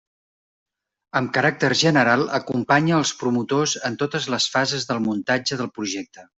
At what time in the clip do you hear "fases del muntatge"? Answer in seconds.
4.57-5.63